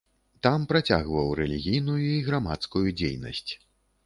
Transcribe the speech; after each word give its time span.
Там 0.45 0.63
працягваў 0.71 1.29
рэлігійную 1.41 1.99
і 2.07 2.17
грамадскую 2.31 2.83
дзейнасць. 2.99 3.47